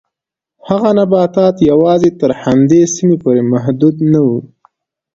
هغه 0.67 0.89
نباتات 0.99 1.55
یوازې 1.71 2.09
تر 2.19 2.31
همدې 2.41 2.81
سیمې 2.95 3.17
پورې 3.23 3.41
محدود 3.53 3.95
نه 4.11 4.19
و. 4.27 4.29